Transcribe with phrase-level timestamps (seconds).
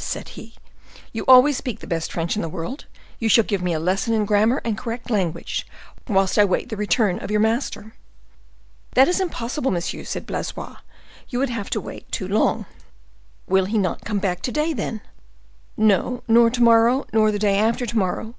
[0.00, 0.54] said he.
[1.12, 2.84] "You always speak the best French in the world;
[3.18, 5.66] you shall give me a lesson in grammar and correct language,
[6.06, 7.94] whilst I wait the return of your master."
[8.94, 10.76] "That is impossible, monsieur," said Blaisois;
[11.30, 12.66] "you would have to wait too long."
[13.48, 15.00] "Will he not come back to day, then?"
[15.76, 18.36] "No, nor to morrow, nor the day after to morrow.